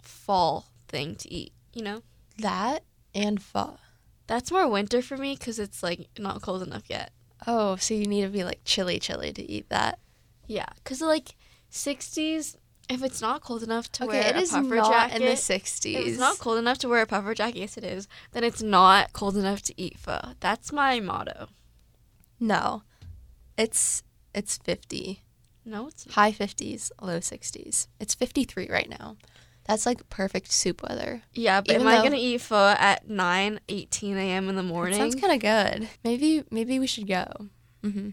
fall 0.00 0.66
thing 0.88 1.16
to 1.16 1.32
eat, 1.32 1.52
you 1.72 1.82
know? 1.82 2.02
that 2.38 2.82
and 3.14 3.40
pho. 3.40 3.78
That's 4.26 4.50
more 4.50 4.68
winter 4.68 5.02
for 5.02 5.16
me 5.16 5.36
cuz 5.36 5.58
it's 5.58 5.82
like 5.82 6.08
not 6.18 6.42
cold 6.42 6.62
enough 6.62 6.88
yet. 6.88 7.12
Oh, 7.46 7.76
so 7.76 7.94
you 7.94 8.06
need 8.06 8.22
to 8.22 8.28
be 8.28 8.42
like 8.44 8.60
chilly, 8.64 8.98
chilly 8.98 9.32
to 9.32 9.42
eat 9.50 9.68
that. 9.68 9.98
Yeah, 10.46 10.68
cuz 10.84 11.00
like 11.00 11.36
60s 11.70 12.56
if 12.88 13.02
it's 13.02 13.20
not 13.20 13.40
cold 13.42 13.62
enough 13.62 13.90
to 13.92 14.04
Okay, 14.04 14.20
wear 14.20 14.28
it 14.30 14.36
a 14.36 14.38
is 14.40 14.50
puffer 14.50 14.74
not 14.76 14.90
jacket. 14.90 15.16
in 15.16 15.22
the 15.26 15.32
if 15.32 15.38
sixties. 15.38 16.06
it's 16.06 16.18
not 16.18 16.38
cold 16.38 16.58
enough 16.58 16.78
to 16.78 16.88
wear 16.88 17.02
a 17.02 17.06
puffer 17.06 17.34
jacket, 17.34 17.58
yes 17.58 17.76
it 17.76 17.84
is. 17.84 18.08
Then 18.32 18.44
it's 18.44 18.62
not 18.62 19.12
cold 19.12 19.36
enough 19.36 19.62
to 19.62 19.74
eat 19.80 19.98
pho. 19.98 20.20
That's 20.40 20.72
my 20.72 21.00
motto. 21.00 21.48
No, 22.40 22.82
it's 23.56 24.02
it's 24.34 24.58
fifty, 24.58 25.22
No, 25.64 25.86
it's 25.88 26.06
not. 26.06 26.14
high 26.14 26.32
fifties, 26.32 26.90
low 27.00 27.20
sixties. 27.20 27.88
It's 28.00 28.14
fifty 28.14 28.44
three 28.44 28.68
right 28.68 28.88
now. 28.88 29.16
That's 29.66 29.86
like 29.86 30.08
perfect 30.10 30.52
soup 30.52 30.82
weather. 30.82 31.22
Yeah, 31.32 31.62
but 31.62 31.70
Even 31.76 31.86
am 31.86 31.94
I 31.94 31.98
going 32.00 32.12
to 32.12 32.18
eat 32.18 32.42
pho 32.42 32.74
at 32.78 33.08
9, 33.08 33.60
18 33.66 34.18
a.m. 34.18 34.50
in 34.50 34.56
the 34.56 34.62
morning? 34.62 34.98
sounds 34.98 35.14
kind 35.14 35.32
of 35.32 35.40
good. 35.40 35.88
Maybe 36.04 36.44
maybe 36.50 36.78
we 36.78 36.86
should 36.86 37.06
go. 37.08 37.48
hmm 37.82 38.10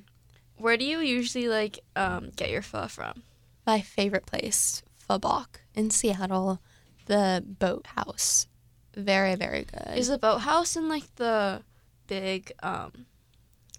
Where 0.55 0.77
do 0.77 0.85
you 0.85 0.99
usually 0.99 1.49
like 1.49 1.79
um, 1.97 2.29
get 2.37 2.51
your 2.51 2.61
pho 2.61 2.87
from? 2.87 3.23
My 3.65 3.81
favorite 3.81 4.25
place, 4.25 4.81
Pho 4.99 5.19
Bac 5.19 5.61
in 5.75 5.89
Seattle, 5.89 6.61
the 7.05 7.43
Boathouse. 7.45 8.47
Very 8.95 9.35
very 9.35 9.65
good. 9.65 9.97
Is 9.97 10.09
the 10.09 10.17
boathouse 10.17 10.75
and 10.75 10.89
like 10.89 11.15
the 11.15 11.63
big 12.07 12.51
um 12.61 13.05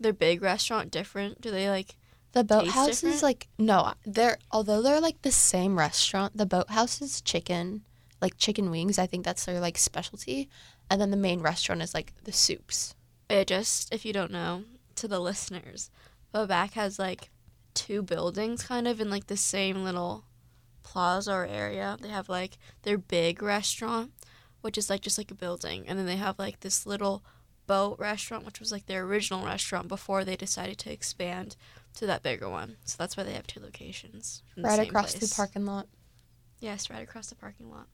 their 0.01 0.13
big 0.13 0.43
restaurant 0.43 0.91
different? 0.91 1.41
Do 1.41 1.51
they 1.51 1.69
like 1.69 1.97
The 2.33 2.45
boathouse 2.45 3.03
is 3.05 3.23
like 3.23 3.49
no, 3.59 3.93
they're 4.07 4.39
although 4.51 4.81
they're 4.81 5.01
like 5.01 5.21
the 5.23 5.31
same 5.33 5.79
restaurant. 5.79 6.37
The 6.37 6.47
boathouse 6.47 7.03
is 7.03 7.21
chicken, 7.21 7.83
like 8.23 8.39
chicken 8.39 8.71
wings. 8.71 8.99
I 8.99 9.07
think 9.07 9.25
that's 9.25 9.45
their 9.45 9.61
like 9.61 9.77
specialty, 9.77 10.49
and 10.89 11.01
then 11.01 11.11
the 11.11 11.17
main 11.17 11.41
restaurant 11.41 11.83
is 11.83 11.93
like 11.93 12.15
the 12.25 12.33
soups. 12.33 12.95
it 13.29 13.49
just 13.49 13.93
if 13.93 14.05
you 14.07 14.13
don't 14.15 14.33
know 14.33 14.65
to 14.97 15.09
the 15.09 15.21
listeners, 15.21 15.91
the 16.33 16.47
has 16.75 16.99
like 16.99 17.31
two 17.75 18.03
buildings 18.03 18.65
kind 18.65 18.87
of 18.87 19.01
in 19.01 19.11
like 19.11 19.27
the 19.27 19.37
same 19.37 19.85
little 19.85 20.25
plaza 20.83 21.33
or 21.33 21.47
area. 21.47 21.97
They 22.01 22.09
have 22.09 22.29
like 22.29 22.59
their 22.83 22.99
big 22.99 23.43
restaurant, 23.43 24.13
which 24.61 24.77
is 24.79 24.91
like 24.91 25.01
just 25.01 25.19
like 25.19 25.31
a 25.31 25.35
building, 25.35 25.85
and 25.87 25.99
then 25.99 26.07
they 26.07 26.17
have 26.17 26.39
like 26.39 26.61
this 26.61 26.87
little 26.87 27.23
boat 27.67 27.99
restaurant, 27.99 28.45
which 28.45 28.61
was 28.61 28.73
like 28.73 28.87
their 28.87 29.05
original 29.05 29.45
restaurant 29.45 29.89
before 29.89 30.25
they 30.25 30.37
decided 30.37 30.79
to 30.79 30.93
expand 30.93 31.57
to 31.95 32.07
that 32.07 32.23
bigger 32.23 32.49
one. 32.49 32.77
So 32.85 32.97
that's 32.99 33.17
why 33.17 33.23
they 33.23 33.33
have 33.33 33.47
two 33.47 33.61
locations. 33.61 34.43
the 34.57 34.63
right 34.63 34.77
same 34.79 34.89
across 34.89 35.15
place. 35.15 35.31
the 35.31 35.35
parking 35.35 35.67
lot. 35.67 35.87
Yes, 36.61 36.91
right 36.91 37.03
across 37.03 37.29
the 37.29 37.35
parking 37.35 37.71
lot. 37.71 37.87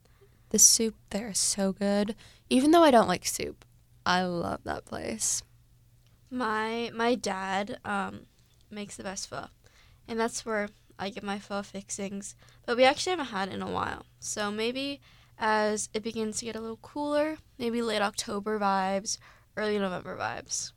The 0.51 0.59
soup 0.59 0.95
there 1.11 1.29
is 1.29 1.39
so 1.39 1.73
good. 1.73 2.15
Even 2.49 2.71
though 2.71 2.83
I 2.83 2.91
don't 2.91 3.09
like 3.09 3.27
soup, 3.27 3.65
I 4.07 4.23
love 4.25 4.61
that 4.65 4.85
place. 4.85 5.43
My 6.31 6.91
my 6.95 7.15
dad 7.15 7.79
um 7.85 8.27
makes 8.71 8.97
the 8.97 9.03
best 9.03 9.29
pho, 9.29 9.47
and 10.09 10.19
that's 10.19 10.45
where 10.45 10.71
I 10.99 11.11
get 11.11 11.23
my 11.23 11.39
pho 11.39 11.63
fixings. 11.63 12.35
But 12.67 12.77
we 12.77 12.85
actually 12.85 13.11
haven't 13.11 13.27
had 13.27 13.49
it 13.49 13.55
in 13.55 13.63
a 13.63 13.71
while, 13.71 14.07
so 14.19 14.51
maybe 14.51 15.01
as 15.39 15.89
it 15.95 16.03
begins 16.03 16.39
to 16.39 16.45
get 16.47 16.57
a 16.57 16.61
little 16.61 16.79
cooler, 16.79 17.39
maybe 17.59 17.81
late 17.81 18.03
October 18.03 18.59
vibes, 18.59 19.19
early 19.57 19.79
November 19.79 20.17
vibes, 20.17 20.73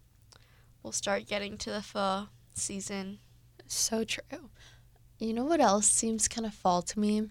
we'll 0.84 0.92
start 0.92 1.28
getting 1.28 1.58
to 1.58 1.72
the 1.72 1.82
pho 1.82 2.28
season. 2.54 3.20
So 3.68 4.04
true. 4.04 4.50
You 5.18 5.34
know 5.34 5.46
what 5.46 5.62
else 5.62 5.88
seems 5.88 6.28
kind 6.28 6.46
of 6.46 6.54
fall 6.54 6.82
to 6.82 7.00
me? 7.00 7.30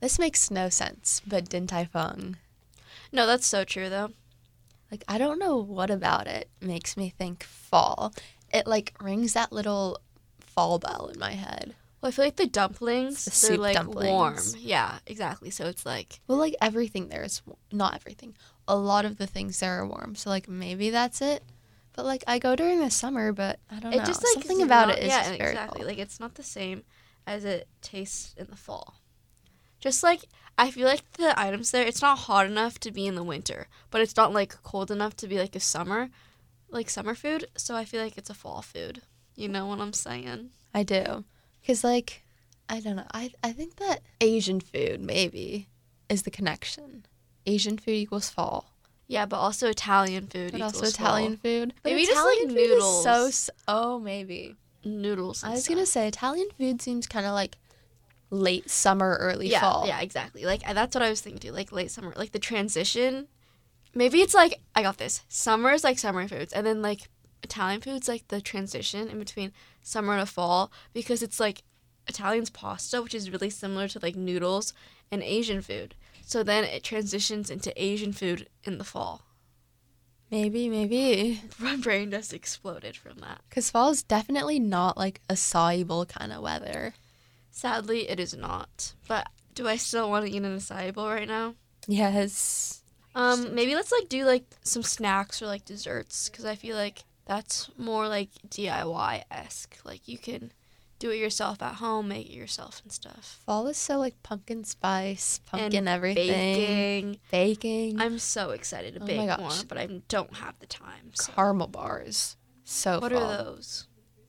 This 0.00 0.18
makes 0.18 0.50
no 0.50 0.68
sense, 0.68 1.20
but 1.26 1.48
Din 1.48 1.66
Tai 1.66 1.84
Fung. 1.86 2.36
No, 3.10 3.26
that's 3.26 3.46
so 3.46 3.64
true 3.64 3.88
though. 3.88 4.10
Like 4.90 5.04
I 5.08 5.18
don't 5.18 5.38
know 5.38 5.56
what 5.56 5.90
about 5.90 6.26
it 6.26 6.48
makes 6.60 6.96
me 6.96 7.10
think 7.10 7.42
fall. 7.42 8.12
It 8.52 8.66
like 8.66 8.94
rings 9.00 9.34
that 9.34 9.52
little 9.52 10.00
fall 10.58 10.78
bell 10.78 11.10
in 11.12 11.18
my 11.20 11.32
head. 11.32 11.74
Well, 12.00 12.08
I 12.08 12.12
feel 12.12 12.24
like 12.24 12.36
the 12.36 12.46
dumplings, 12.46 13.24
The 13.24 13.30
they're 13.30 13.54
soup 13.56 13.60
like 13.60 13.74
dumplings. 13.74 14.08
warm. 14.08 14.36
Yeah, 14.58 14.98
exactly. 15.06 15.50
So 15.50 15.66
it's 15.66 15.84
like 15.86 16.20
Well, 16.26 16.38
like 16.38 16.54
everything 16.60 17.08
there 17.08 17.22
is 17.24 17.42
not 17.72 17.94
everything. 17.94 18.36
A 18.66 18.76
lot 18.76 19.04
of 19.04 19.18
the 19.18 19.26
things 19.26 19.58
there 19.60 19.78
are 19.80 19.86
warm. 19.86 20.14
So 20.14 20.30
like 20.30 20.48
maybe 20.48 20.90
that's 20.90 21.20
it. 21.20 21.42
But 21.94 22.04
like 22.06 22.22
I 22.26 22.38
go 22.38 22.54
during 22.56 22.80
the 22.80 22.90
summer, 22.90 23.32
but 23.32 23.58
I 23.70 23.80
don't 23.80 23.92
it 23.92 23.98
know. 23.98 24.04
just 24.04 24.22
like 24.22 24.34
Something 24.34 24.62
about 24.62 24.88
not- 24.88 24.98
it 24.98 25.02
is 25.04 25.08
yeah, 25.08 25.24
very 25.36 25.50
exactly. 25.52 25.80
fall. 25.80 25.88
Like 25.88 25.98
it's 25.98 26.20
not 26.20 26.34
the 26.34 26.42
same 26.42 26.82
as 27.26 27.44
it 27.44 27.66
tastes 27.82 28.34
in 28.36 28.46
the 28.50 28.56
fall. 28.56 28.96
Just 29.80 30.02
like 30.02 30.22
I 30.56 30.70
feel 30.72 30.86
like 30.88 31.04
the 31.12 31.38
items 31.38 31.70
there, 31.70 31.86
it's 31.86 32.02
not 32.02 32.18
hot 32.18 32.46
enough 32.46 32.78
to 32.80 32.90
be 32.90 33.06
in 33.06 33.14
the 33.14 33.22
winter, 33.22 33.68
but 33.90 34.00
it's 34.00 34.16
not 34.16 34.32
like 34.32 34.60
cold 34.64 34.90
enough 34.90 35.14
to 35.16 35.28
be 35.28 35.38
like 35.38 35.54
a 35.56 35.60
summer, 35.60 36.10
like 36.68 36.90
summer 36.90 37.14
food. 37.14 37.46
So 37.56 37.76
I 37.76 37.84
feel 37.84 38.02
like 38.02 38.18
it's 38.18 38.30
a 38.30 38.34
fall 38.34 38.62
food. 38.62 39.02
You 39.38 39.48
know 39.48 39.66
what 39.66 39.80
I'm 39.80 39.92
saying? 39.92 40.50
I 40.74 40.82
do. 40.82 41.24
Cuz 41.64 41.84
like 41.84 42.24
I 42.68 42.80
don't 42.80 42.96
know. 42.96 43.06
I 43.14 43.30
I 43.42 43.52
think 43.52 43.76
that 43.76 44.00
Asian 44.20 44.60
food 44.60 45.00
maybe 45.00 45.68
is 46.08 46.22
the 46.22 46.30
connection. 46.30 47.06
Asian 47.46 47.78
food 47.78 47.92
equals 47.94 48.28
fall. 48.28 48.74
Yeah, 49.06 49.26
but 49.26 49.36
also 49.38 49.68
Italian 49.68 50.26
food. 50.26 50.52
But 50.52 50.60
also 50.60 50.78
equals 50.78 50.94
Italian 50.94 51.36
fall. 51.36 51.50
food. 51.50 51.74
But 51.82 51.92
Maybe 51.92 52.04
just, 52.04 52.16
like, 52.16 52.36
Italian 52.38 52.50
food 52.50 52.76
is 52.76 52.84
so 53.02 53.14
noodles. 53.14 53.50
oh 53.68 53.98
maybe. 54.00 54.56
noodles. 54.84 55.44
I 55.44 55.50
was 55.50 55.68
gonna 55.68 55.86
say 55.86 56.08
Italian 56.08 56.48
food 56.58 56.82
seems 56.82 57.06
kind 57.06 57.24
of 57.24 57.32
like 57.32 57.56
late 58.30 58.68
summer, 58.68 59.16
early 59.20 59.48
yeah, 59.48 59.60
fall. 59.60 59.86
Yeah, 59.86 60.00
exactly. 60.00 60.44
Like 60.44 60.62
that's 60.62 60.94
what 60.94 61.02
I 61.02 61.10
was 61.10 61.20
thinking 61.20 61.40
too. 61.40 61.52
Like 61.52 61.70
late 61.72 61.90
summer, 61.90 62.12
like 62.16 62.32
the 62.32 62.38
transition. 62.38 63.28
Maybe 63.94 64.20
it's 64.20 64.34
like 64.34 64.60
I 64.74 64.82
got 64.82 64.98
this. 64.98 65.22
Summer 65.28 65.70
is 65.70 65.84
like 65.84 65.98
summer 65.98 66.26
foods, 66.28 66.52
and 66.52 66.66
then 66.66 66.82
like 66.82 67.08
Italian 67.42 67.80
foods 67.80 68.08
like 68.08 68.28
the 68.28 68.40
transition 68.40 69.08
in 69.08 69.18
between 69.18 69.52
summer 69.82 70.16
and 70.16 70.28
fall 70.28 70.72
because 70.92 71.22
it's 71.22 71.40
like 71.40 71.62
Italian's 72.06 72.50
pasta, 72.50 73.02
which 73.02 73.14
is 73.14 73.30
really 73.30 73.50
similar 73.50 73.88
to 73.88 73.98
like 74.02 74.16
noodles 74.16 74.72
and 75.10 75.22
Asian 75.22 75.60
food. 75.60 75.94
So 76.24 76.42
then 76.42 76.64
it 76.64 76.82
transitions 76.84 77.50
into 77.50 77.72
Asian 77.82 78.12
food 78.12 78.48
in 78.64 78.78
the 78.78 78.84
fall. 78.84 79.22
Maybe, 80.30 80.68
maybe. 80.68 81.42
My 81.58 81.76
brain 81.76 82.10
just 82.10 82.34
exploded 82.34 82.96
from 82.96 83.18
that. 83.20 83.40
Because 83.48 83.70
fall 83.70 83.90
is 83.90 84.02
definitely 84.02 84.58
not 84.58 84.96
like 84.96 85.20
a 85.28 85.36
soluble 85.36 86.04
kind 86.04 86.32
of 86.32 86.42
weather. 86.42 86.94
Sadly, 87.50 88.08
it 88.08 88.20
is 88.20 88.36
not. 88.36 88.92
But 89.06 89.26
do 89.54 89.66
I 89.66 89.76
still 89.76 90.10
want 90.10 90.26
to 90.26 90.30
eat 90.30 90.42
an 90.42 90.56
acai 90.56 90.92
bowl 90.92 91.08
right 91.08 91.26
now? 91.26 91.54
Yes. 91.86 92.82
Um, 93.14 93.54
maybe 93.54 93.74
let's 93.74 93.90
like 93.90 94.08
do 94.08 94.24
like 94.24 94.44
some 94.62 94.82
snacks 94.82 95.42
or 95.42 95.46
like 95.46 95.64
desserts 95.64 96.28
because 96.28 96.44
I 96.44 96.54
feel 96.54 96.76
like 96.76 97.04
that's 97.28 97.70
more 97.76 98.08
like 98.08 98.30
DIY 98.48 99.22
esque. 99.30 99.76
Like 99.84 100.08
you 100.08 100.18
can 100.18 100.50
do 100.98 101.10
it 101.10 101.18
yourself 101.18 101.62
at 101.62 101.74
home, 101.74 102.08
make 102.08 102.26
it 102.28 102.32
yourself 102.32 102.80
and 102.82 102.90
stuff. 102.90 103.40
Fall 103.46 103.68
is 103.68 103.76
so 103.76 103.98
like 103.98 104.20
pumpkin 104.24 104.64
spice, 104.64 105.40
And 105.52 105.60
pumpkin 105.60 105.86
everything, 105.86 106.32
Baking. 106.32 107.20
baking, 107.30 108.00
I'm 108.00 108.18
so 108.18 108.50
excited 108.50 108.94
to 108.94 109.02
Oh 109.02 109.06
bake 109.06 109.38
more, 109.38 109.50
but 109.68 109.78
I 109.78 109.86
don't 110.08 110.34
have 110.38 110.58
the 110.58 110.66
time. 110.66 111.12
So. 111.14 111.32
caramel 111.34 111.68
bars. 111.68 112.36
So 112.64 112.98
What 112.98 113.12
fall. 113.12 113.22
are 113.22 113.36
those? 113.44 113.86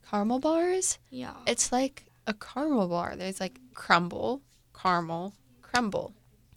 Caramel 0.10 0.40
bars? 0.40 1.00
Yeah. 1.10 1.34
It's 1.48 1.72
like 1.72 2.06
a 2.28 2.34
caramel 2.34 2.88
bar. 2.88 3.16
There's 3.16 3.40
like 3.40 3.60
crumble, 3.74 4.42
caramel, 4.80 5.34
crumble. 5.62 6.14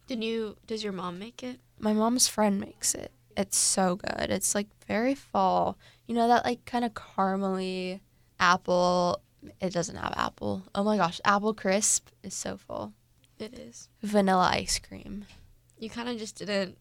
Did 0.09 0.23
you? 0.25 0.57
Does 0.67 0.83
your 0.85 0.93
mom 0.93 1.19
make 1.19 1.43
it? 1.43 1.61
My 1.79 1.93
mom's 1.93 2.29
friend 2.29 2.61
makes 2.61 2.95
it. 2.95 3.13
It's 3.37 3.57
so 3.57 3.97
good. 3.97 4.31
It's 4.31 4.55
like 4.55 4.69
very 4.87 5.15
fall. 5.15 5.79
You 6.07 6.15
know 6.15 6.29
that 6.29 6.45
like 6.45 6.65
kind 6.65 6.85
of 6.85 6.95
caramely 6.95 8.01
apple. 8.39 9.21
It 9.61 9.73
doesn't 9.73 9.97
have 9.97 10.15
apple. 10.17 10.63
Oh 10.75 10.85
my 10.85 10.97
gosh, 10.97 11.21
apple 11.25 11.55
crisp 11.55 12.09
is 12.23 12.35
so 12.35 12.57
full. 12.57 12.93
It 13.39 13.55
is. 13.59 13.89
Vanilla 14.03 14.51
ice 14.53 14.79
cream. 14.79 15.25
You 15.79 15.91
kind 15.91 16.09
of 16.09 16.17
just 16.17 16.37
didn't 16.37 16.77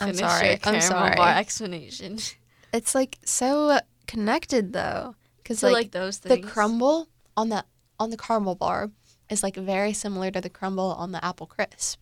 I'm 0.00 0.14
sorry, 0.14 0.46
your 0.46 0.54
I'm 0.54 0.60
caramel 0.60 0.80
sorry. 0.82 1.16
bar 1.16 1.36
explanation. 1.36 2.18
It's 2.70 2.94
like 2.94 3.16
so 3.24 3.80
connected 4.06 4.74
though, 4.74 5.14
because 5.38 5.60
so 5.60 5.68
like, 5.68 5.74
like, 5.74 5.90
those 5.92 6.18
the 6.18 6.38
crumble 6.42 7.08
on 7.34 7.48
the 7.48 7.64
on 7.98 8.10
the 8.10 8.18
caramel 8.18 8.56
bar 8.56 8.90
is 9.30 9.42
like 9.42 9.56
very 9.56 9.94
similar 9.94 10.30
to 10.30 10.42
the 10.42 10.50
crumble 10.50 10.92
on 10.92 11.12
the 11.12 11.24
apple 11.24 11.46
crisp. 11.46 11.98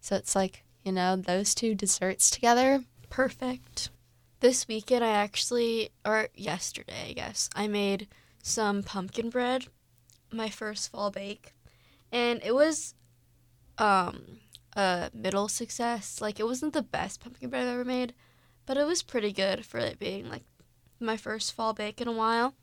So 0.00 0.14
it's 0.16 0.36
like 0.36 0.64
you 0.84 0.92
know 0.92 1.16
those 1.16 1.54
two 1.54 1.74
desserts 1.74 2.28
together. 2.28 2.84
Perfect. 3.08 3.88
This 4.42 4.66
weekend, 4.66 5.04
I 5.04 5.10
actually, 5.10 5.90
or 6.04 6.26
yesterday, 6.34 7.10
I 7.10 7.12
guess, 7.12 7.48
I 7.54 7.68
made 7.68 8.08
some 8.42 8.82
pumpkin 8.82 9.30
bread, 9.30 9.66
my 10.32 10.48
first 10.48 10.90
fall 10.90 11.12
bake, 11.12 11.54
and 12.10 12.40
it 12.44 12.52
was 12.52 12.96
um 13.78 14.40
a 14.74 15.12
middle 15.14 15.46
success. 15.46 16.20
Like 16.20 16.40
it 16.40 16.46
wasn't 16.46 16.72
the 16.72 16.82
best 16.82 17.20
pumpkin 17.20 17.50
bread 17.50 17.68
I've 17.68 17.74
ever 17.74 17.84
made, 17.84 18.14
but 18.66 18.76
it 18.76 18.84
was 18.84 19.04
pretty 19.04 19.32
good 19.32 19.64
for 19.64 19.78
it 19.78 20.00
being 20.00 20.28
like 20.28 20.42
my 20.98 21.16
first 21.16 21.52
fall 21.52 21.72
bake 21.72 22.00
in 22.00 22.08
a 22.08 22.12
while. 22.12 22.54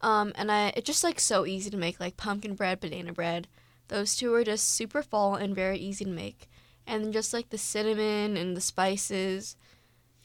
Um, 0.00 0.30
and 0.36 0.52
I 0.52 0.72
it's 0.76 0.86
just 0.86 1.02
like 1.02 1.18
so 1.18 1.44
easy 1.44 1.68
to 1.68 1.76
make 1.76 1.98
like 1.98 2.16
pumpkin 2.16 2.54
bread, 2.54 2.78
banana 2.78 3.12
bread. 3.12 3.48
Those 3.88 4.14
two 4.14 4.32
are 4.34 4.44
just 4.44 4.68
super 4.68 5.02
fall 5.02 5.34
and 5.34 5.52
very 5.52 5.78
easy 5.80 6.04
to 6.04 6.10
make. 6.12 6.48
And 6.86 7.12
just 7.12 7.34
like 7.34 7.50
the 7.50 7.58
cinnamon 7.58 8.36
and 8.36 8.56
the 8.56 8.60
spices 8.60 9.56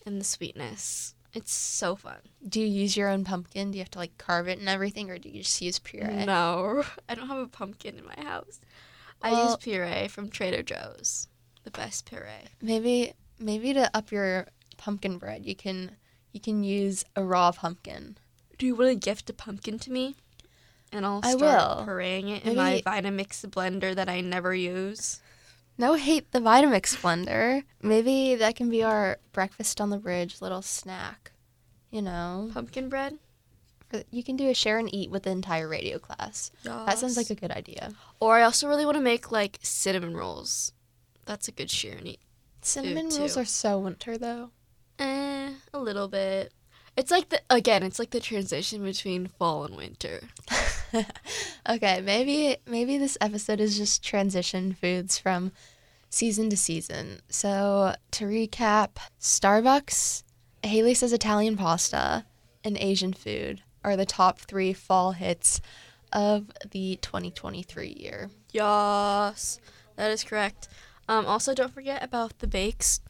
and 0.06 0.20
the 0.20 0.26
sweetness. 0.26 1.16
It's 1.34 1.52
so 1.52 1.96
fun. 1.96 2.20
Do 2.48 2.60
you 2.62 2.68
use 2.68 2.96
your 2.96 3.10
own 3.10 3.24
pumpkin? 3.24 3.72
Do 3.72 3.78
you 3.78 3.84
have 3.84 3.92
to 3.92 4.00
like 4.00 4.18
carve 4.18 4.48
it 4.48 4.60
and 4.60 4.70
everything, 4.70 5.10
or 5.10 5.18
do 5.18 5.30
you 5.30 5.42
just 5.42 5.62
use 5.62 5.80
puree? 5.80 6.26
No, 6.26 6.84
I 7.10 7.16
don't 7.16 7.28
have 7.28 7.40
a 7.40 7.48
pumpkin 7.48 7.98
in 7.98 8.06
my 8.06 8.24
house. 8.24 8.60
I 9.22 9.44
use 9.44 9.56
puree 9.56 10.10
from 10.10 10.30
Trader 10.30 10.62
Joe's. 10.62 11.28
The 11.64 11.72
best 11.72 12.06
puree. 12.06 12.50
Maybe 12.62 13.14
maybe 13.40 13.74
to 13.74 13.90
up 13.96 14.12
your 14.12 14.48
pumpkin 14.78 15.18
bread, 15.18 15.46
you 15.46 15.56
can 15.56 15.92
you 16.34 16.40
can 16.40 16.64
use 16.64 17.04
a 17.16 17.24
raw 17.24 17.52
pumpkin. 17.52 18.18
Do 18.58 18.66
you 18.68 18.76
want 18.76 18.90
to 18.90 18.96
gift 18.96 19.30
a 19.30 19.34
pumpkin 19.34 19.80
to 19.80 19.92
me? 19.92 20.16
And 20.92 21.06
I'll 21.06 21.24
start 21.24 21.88
pureeing 21.88 22.30
it 22.36 22.46
in 22.46 22.56
my 22.56 22.82
Vitamix 22.86 23.44
blender 23.48 23.96
that 23.96 24.10
I 24.10 24.22
never 24.22 24.54
use. 24.54 25.22
No 25.78 25.96
hate 25.96 26.32
the 26.32 26.40
Vitamix 26.40 26.96
blender. 27.02 27.64
Maybe 27.82 28.36
that 28.36 28.56
can 28.56 28.70
be 28.70 28.84
our 28.84 29.18
breakfast 29.32 29.82
on 29.82 29.90
the 29.90 29.98
bridge 29.98 30.42
little 30.42 30.62
snack. 30.62 31.32
You 31.90 32.02
know, 32.02 32.50
Pumpkin 32.54 32.90
bread? 32.90 33.18
You 34.10 34.24
can 34.24 34.36
do 34.36 34.50
a 34.50 34.56
share 34.56 34.80
and 34.80 34.92
eat 34.94 35.12
with 35.12 35.24
the 35.24 35.30
entire 35.30 35.68
radio 35.68 36.00
class. 36.00 36.52
That 36.64 36.98
sounds 36.98 37.16
like 37.18 37.30
a 37.30 37.36
good 37.36 37.52
idea. 37.52 37.92
Or 38.20 38.38
I 38.38 38.42
also 38.44 38.68
really 38.68 38.86
want 38.86 38.98
to 38.98 39.04
make 39.04 39.32
like 39.32 39.60
cinnamon 39.62 40.16
rolls. 40.18 40.72
That's 41.26 41.48
a 41.48 41.52
good 41.52 41.70
share 41.70 41.98
and 41.98 42.08
eat. 42.08 42.20
Cinnamon 42.62 43.10
too. 43.10 43.20
rolls 43.20 43.38
are 43.38 43.46
so 43.46 43.78
winter 43.80 44.18
though. 44.18 44.50
Eh, 44.98 45.52
a 45.74 45.80
little 45.80 46.08
bit. 46.08 46.52
It's 46.96 47.12
like 47.12 47.30
the 47.30 47.42
again, 47.50 47.84
it's 47.84 48.00
like 48.00 48.12
the 48.12 48.20
transition 48.20 48.84
between 48.84 49.28
fall 49.28 49.66
and 49.66 49.76
winter. 49.76 50.22
okay, 51.70 52.02
maybe 52.02 52.58
maybe 52.68 52.98
this 52.98 53.18
episode 53.22 53.60
is 53.60 53.78
just 53.78 54.04
transition 54.04 54.74
foods 54.74 55.18
from 55.18 55.52
season 56.10 56.50
to 56.50 56.58
season. 56.58 57.22
So 57.30 57.96
to 58.12 58.26
recap, 58.26 58.98
Starbucks, 59.20 60.24
Hayley 60.64 60.94
says 60.94 61.14
Italian 61.14 61.58
pasta, 61.58 62.26
and 62.64 62.78
Asian 62.78 63.14
food 63.14 63.64
are 63.84 63.98
the 63.98 64.06
top 64.06 64.40
three 64.40 64.74
fall 64.74 65.12
hits 65.12 65.60
of 66.12 66.52
the 66.72 66.98
2023 67.02 67.96
year. 68.00 68.30
Yes, 68.52 69.60
that 69.96 70.12
is 70.12 70.24
correct. 70.24 70.68
Um, 71.10 71.26
also, 71.26 71.54
don't 71.54 71.74
forget 71.74 72.04
about 72.04 72.40
the 72.40 72.48
bakes, 72.48 73.02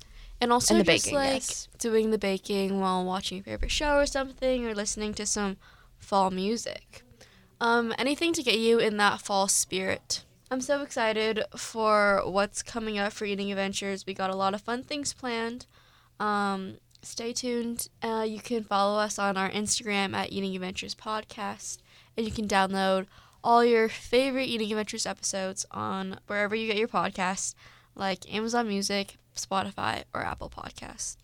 and 0.42 0.52
also 0.52 0.74
And 0.74 0.82
the 0.82 0.92
just 0.92 1.06
baking, 1.06 1.16
like 1.16 1.34
yes. 1.34 1.68
doing 1.78 2.12
the 2.12 2.18
baking 2.18 2.80
while 2.80 3.06
watching 3.06 3.38
your 3.38 3.44
favorite 3.44 3.72
show 3.72 3.98
or 3.98 4.06
something, 4.06 4.66
or 4.66 4.74
listening 4.74 5.14
to 5.16 5.26
some 5.26 5.58
fall 6.00 6.32
music. 6.32 7.03
Um, 7.64 7.94
anything 7.98 8.34
to 8.34 8.44
get 8.44 8.60
you 8.60 8.78
in 8.78 8.98
that 8.98 9.22
fall 9.22 9.48
spirit. 9.48 10.26
I'm 10.52 10.60
so 10.60 10.82
excited 10.82 11.46
for 11.56 12.22
what's 12.26 12.62
coming 12.62 13.00
up 13.00 13.14
for 13.14 13.24
Eating 13.24 13.54
Adventures. 13.54 14.06
We 14.06 14.14
got 14.14 14.30
a 14.30 14.36
lot 14.36 14.54
of 14.54 14.60
fun 14.60 14.84
things 14.84 15.14
planned. 15.14 15.66
Um, 16.20 16.80
stay 17.02 17.32
tuned. 17.32 17.88
Uh, 18.04 18.26
you 18.28 18.42
can 18.42 18.66
follow 18.66 19.00
us 19.00 19.18
on 19.18 19.38
our 19.38 19.50
Instagram 19.50 20.14
at 20.14 20.34
Eating 20.34 20.54
Adventures 20.56 20.94
Podcast, 20.94 21.78
and 22.18 22.26
you 22.26 22.34
can 22.34 22.50
download 22.50 23.06
all 23.46 23.64
your 23.64 23.88
favorite 23.88 24.50
Eating 24.50 24.70
Adventures 24.70 25.06
episodes 25.06 25.66
on 25.72 26.20
wherever 26.28 26.56
you 26.56 26.68
get 26.68 26.76
your 26.76 26.90
podcasts, 26.90 27.56
like 27.96 28.32
Amazon 28.32 28.68
Music, 28.68 29.16
Spotify, 29.38 30.04
or 30.14 30.26
Apple 30.26 30.50
Podcasts. 30.50 31.16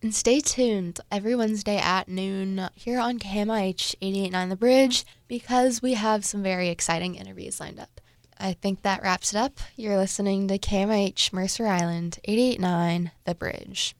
And 0.00 0.14
stay 0.14 0.38
tuned 0.40 1.00
every 1.10 1.34
Wednesday 1.34 1.76
at 1.76 2.06
noon 2.06 2.68
here 2.76 3.00
on 3.00 3.18
KMIH 3.18 3.96
889 4.00 4.48
The 4.48 4.56
Bridge 4.56 5.04
because 5.26 5.82
we 5.82 5.94
have 5.94 6.24
some 6.24 6.40
very 6.40 6.68
exciting 6.68 7.16
interviews 7.16 7.58
lined 7.58 7.80
up. 7.80 8.00
I 8.38 8.52
think 8.52 8.82
that 8.82 9.02
wraps 9.02 9.34
it 9.34 9.38
up. 9.38 9.58
You're 9.74 9.96
listening 9.96 10.46
to 10.48 10.58
KMIH 10.58 11.32
Mercer 11.32 11.66
Island 11.66 12.20
889 12.24 13.10
The 13.24 13.34
Bridge. 13.34 13.96